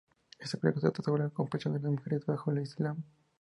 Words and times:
Esta 0.39 0.57
película 0.57 0.89
trata 0.89 1.03
sobre 1.03 1.21
la 1.29 1.31
opresión 1.35 1.75
de 1.75 1.79
las 1.79 1.91
mujeres 1.91 2.25
bajo 2.25 2.49
el 2.49 2.63
Islam. 2.63 3.03